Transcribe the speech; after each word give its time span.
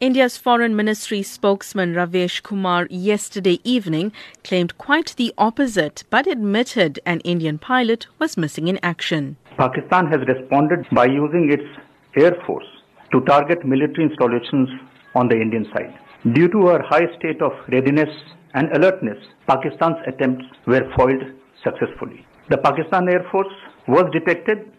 India's 0.00 0.38
Foreign 0.38 0.74
Ministry 0.74 1.22
spokesman 1.22 1.92
Raveesh 1.92 2.42
Kumar 2.42 2.86
yesterday 2.88 3.60
evening 3.64 4.12
claimed 4.42 4.78
quite 4.78 5.14
the 5.18 5.34
opposite 5.36 6.04
but 6.08 6.26
admitted 6.26 6.98
an 7.04 7.20
Indian 7.20 7.58
pilot 7.58 8.06
was 8.18 8.38
missing 8.38 8.66
in 8.68 8.78
action. 8.82 9.36
Pakistan 9.58 10.06
has 10.06 10.26
responded 10.26 10.86
by 10.92 11.04
using 11.04 11.52
its 11.52 11.68
air 12.16 12.34
force 12.46 12.64
to 13.12 13.20
target 13.26 13.62
military 13.62 14.08
installations 14.08 14.70
on 15.14 15.28
the 15.28 15.38
Indian 15.38 15.66
side. 15.74 15.92
Due 16.32 16.48
to 16.48 16.68
our 16.68 16.82
high 16.82 17.06
state 17.18 17.42
of 17.42 17.52
readiness 17.68 18.08
and 18.54 18.74
alertness, 18.74 19.18
Pakistan's 19.46 19.98
attempts 20.06 20.46
were 20.64 20.90
foiled 20.96 21.24
successfully. 21.62 22.24
The 22.48 22.56
Pakistan 22.56 23.06
Air 23.06 23.26
Force 23.30 23.52
was 23.86 24.06
detected 24.14 24.72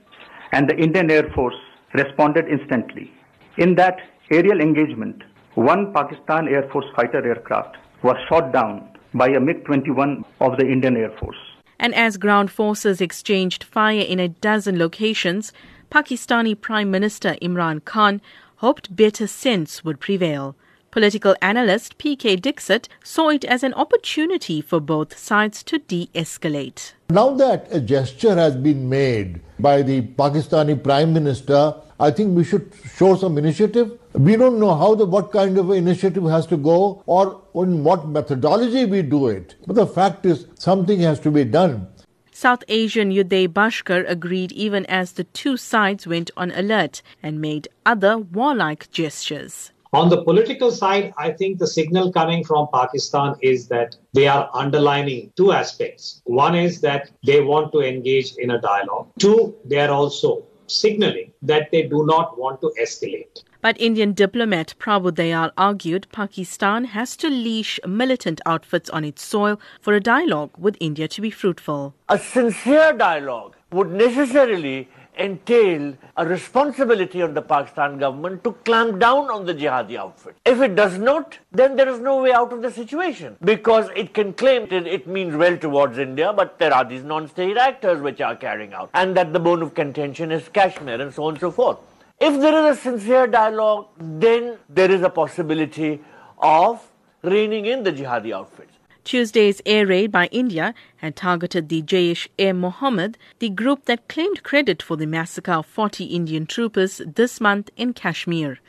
and 0.52 0.68
the 0.68 0.78
Indian 0.78 1.12
Air 1.12 1.30
Force 1.36 1.62
responded 1.94 2.48
instantly. 2.48 3.12
In 3.58 3.76
that 3.76 3.98
aerial 4.32 4.62
engagement, 4.62 5.24
one 5.56 5.94
Pakistan 5.94 6.48
Air 6.48 6.68
Force 6.72 6.86
fighter 6.96 7.26
aircraft 7.28 7.76
was 8.02 8.16
shot 8.30 8.54
down 8.54 8.88
by 9.14 9.28
a 9.28 9.40
MiG 9.40 9.66
21 9.66 10.24
of 10.40 10.58
the 10.58 10.66
Indian 10.66 10.96
Air 10.96 11.12
Force. 11.20 11.38
And 11.78 11.94
as 11.94 12.16
ground 12.18 12.50
forces 12.50 13.02
exchanged 13.02 13.64
fire 13.64 14.00
in 14.00 14.20
a 14.20 14.30
dozen 14.30 14.80
locations, 14.80 15.52
Pakistani 15.92 16.60
Prime 16.60 16.90
Minister 16.90 17.36
Imran 17.42 17.84
Khan 17.84 18.22
hoped 18.58 18.96
better 18.96 19.28
sense 19.28 19.84
would 19.84 20.00
prevail. 20.00 20.56
Political 20.92 21.38
analyst 21.42 21.98
P.K. 21.98 22.36
Dixit 22.36 22.90
saw 23.02 23.30
it 23.30 23.46
as 23.46 23.64
an 23.64 23.74
opportunity 23.76 24.60
for 24.60 24.82
both 24.82 25.18
sides 25.18 25.64
to 25.64 25.78
de 25.80 26.10
escalate. 26.14 26.92
Now 27.12 27.34
that 27.36 27.70
a 27.72 27.80
gesture 27.80 28.36
has 28.36 28.58
been 28.58 28.90
made 28.90 29.40
by 29.58 29.84
the 29.84 30.02
Pakistani 30.02 30.76
Prime 30.84 31.14
Minister, 31.14 31.76
I 31.98 32.12
think 32.12 32.36
we 32.36 32.44
should 32.44 32.74
show 32.98 33.16
some 33.16 33.38
initiative. 33.38 33.98
We 34.12 34.36
don't 34.36 34.60
know 34.60 34.76
how 34.76 34.96
the 34.96 35.06
what 35.06 35.32
kind 35.32 35.58
of 35.58 35.72
initiative 35.72 36.26
has 36.26 36.46
to 36.48 36.58
go 36.58 37.02
or 37.06 37.42
in 37.56 37.86
what 37.86 38.10
methodology 38.10 38.84
we 38.84 39.02
do 39.02 39.30
it. 39.30 39.56
But 39.66 39.78
the 39.78 39.88
fact 39.88 40.26
is 40.26 40.46
something 40.60 41.00
has 41.00 41.22
to 41.22 41.32
be 41.32 41.46
done. 41.46 41.88
South 42.34 42.66
Asian 42.68 43.12
Uday 43.12 43.48
Bhaskar 43.48 44.04
agreed 44.10 44.52
even 44.52 44.86
as 44.88 45.14
the 45.14 45.24
two 45.24 45.56
sides 45.56 46.06
went 46.06 46.32
on 46.36 46.52
alert 46.52 47.02
and 47.24 47.40
made 47.40 47.70
other 47.86 48.18
warlike 48.18 48.92
gestures. 48.92 49.72
On 49.94 50.08
the 50.08 50.24
political 50.24 50.72
side, 50.72 51.14
I 51.18 51.32
think 51.32 51.60
the 51.60 51.68
signal 51.68 52.14
coming 52.14 52.46
from 52.46 52.70
Pakistan 52.74 53.36
is 53.42 53.68
that 53.68 53.98
they 54.14 54.26
are 54.26 54.50
underlining 54.54 55.34
two 55.36 55.52
aspects. 55.52 56.22
One 56.24 56.56
is 56.56 56.80
that 56.80 57.12
they 57.26 57.42
want 57.42 57.74
to 57.74 57.82
engage 57.82 58.36
in 58.38 58.52
a 58.52 58.62
dialogue. 58.62 59.10
Two, 59.20 59.54
they 59.66 59.82
are 59.82 59.92
also 59.92 60.44
signaling 60.68 61.34
that 61.42 61.72
they 61.74 61.82
do 61.84 62.06
not 62.06 62.38
want 62.38 62.62
to 62.62 62.72
escalate. 62.82 63.44
But 63.60 63.80
Indian 63.82 64.14
diplomat 64.14 64.76
Prabhu 64.80 65.12
Dayal 65.12 65.52
argued 65.58 66.08
Pakistan 66.14 66.86
has 66.86 67.18
to 67.18 67.30
leash 67.30 67.78
militant 67.86 68.40
outfits 68.46 68.90
on 68.90 69.04
its 69.04 69.22
soil 69.24 69.60
for 69.82 69.94
a 69.94 70.00
dialogue 70.00 70.52
with 70.58 70.78
India 70.80 71.10
to 71.10 71.22
be 71.22 71.30
fruitful. 71.30 71.94
A 72.08 72.18
sincere 72.18 72.94
dialogue 72.94 73.58
would 73.74 73.92
necessarily 73.92 74.88
entail 75.18 75.96
a 76.18 76.26
responsibility 76.26 77.22
on 77.22 77.34
the 77.34 77.42
Pakistan 77.42 77.98
government 77.98 78.44
to 78.44 78.54
clamp 78.66 79.00
down 79.00 79.30
on 79.30 79.46
the 79.46 79.54
jihadi 79.54 79.98
outfit. 79.98 80.36
If 80.46 80.62
it 80.62 80.76
does 80.76 80.98
not, 80.98 81.38
then 81.52 81.76
there 81.76 81.90
is 81.90 82.00
no 82.00 82.22
way 82.22 82.32
out 82.32 82.54
of 82.54 82.62
the 82.62 82.72
situation 82.72 83.38
because 83.44 83.90
it 83.96 84.14
can 84.14 84.34
claim 84.34 84.68
that 84.70 84.88
it 84.88 85.08
means 85.08 85.36
well 85.36 85.58
towards 85.58 85.98
India, 85.98 86.34
but 86.34 86.58
there 86.60 86.74
are 86.74 86.86
these 86.86 87.04
non-state 87.04 87.58
actors 87.58 88.02
which 88.02 88.22
are 88.22 88.36
carrying 88.36 88.74
out, 88.74 88.90
and 88.94 89.16
that 89.18 89.34
the 89.34 89.40
bone 89.40 89.62
of 89.62 89.74
contention 89.74 90.32
is 90.32 90.48
Kashmir 90.50 91.02
and 91.02 91.14
so 91.14 91.24
on 91.24 91.34
and 91.34 91.40
so 91.40 91.52
forth. 91.52 91.78
If 92.20 92.40
there 92.40 92.66
is 92.66 92.78
a 92.78 92.82
sincere 92.82 93.28
dialogue, 93.28 93.88
then 93.98 94.58
there 94.70 94.92
is 94.92 95.02
a 95.02 95.10
possibility 95.10 96.02
of 96.38 96.86
reining 97.24 97.66
in 97.66 97.84
the 97.84 97.92
jihadi 97.92 98.34
outfits. 98.34 98.74
Tuesday's 99.04 99.62
air 99.66 99.88
raid 99.88 100.12
by 100.12 100.28
India 100.28 100.74
had 100.98 101.16
targeted 101.16 101.70
the 101.70 101.82
Jaish-e-Mohammed, 101.82 103.18
the 103.40 103.50
group 103.50 103.86
that 103.86 104.08
claimed 104.08 104.44
credit 104.44 104.84
for 104.84 104.96
the 104.96 105.08
massacre 105.08 105.54
of 105.54 105.66
40 105.66 106.06
Indian 106.06 106.46
troopers 106.46 107.02
this 107.06 107.42
month 107.42 107.72
in 107.76 107.94
Kashmir. 107.94 108.60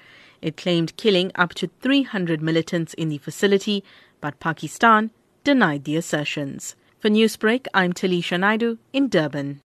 It 0.40 0.56
claimed 0.56 0.96
killing 0.96 1.32
up 1.34 1.54
to 1.54 1.70
300 1.80 2.40
militants 2.40 2.94
in 2.94 3.10
the 3.10 3.18
facility, 3.18 3.84
but 4.20 4.40
Pakistan 4.40 5.10
denied 5.44 5.84
the 5.84 5.96
assertions. 5.96 6.76
For 6.98 7.10
Newsbreak, 7.10 7.66
I'm 7.74 7.92
Taliesha 7.92 8.38
Naidoo 8.38 8.78
in 8.92 9.08
Durban. 9.08 9.60